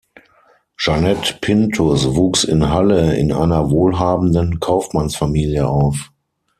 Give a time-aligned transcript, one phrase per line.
[0.79, 6.09] Jeanette Pinthus wuchs in Halle in einer wohlhabenden Kaufmannsfamilie auf.